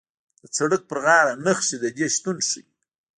د 0.41 0.43
سړک 0.55 0.81
په 0.89 0.95
غاړه 1.03 1.33
نښې 1.45 1.77
د 1.83 1.85
دې 1.97 2.07
شتون 2.15 2.37
ښیي 2.49 2.63